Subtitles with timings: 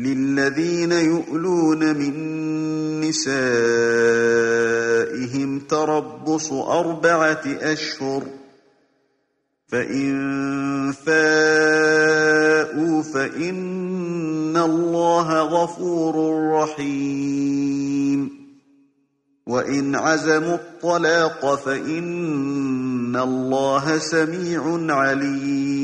[0.00, 2.14] للذين يؤلون من
[3.00, 3.50] نسائهم
[5.58, 8.22] تربص أربعة أشهر
[9.68, 18.30] فإن فاءوا فإن الله غفور رحيم
[19.46, 25.79] وإن عزموا الطلاق فإن الله سميع عليم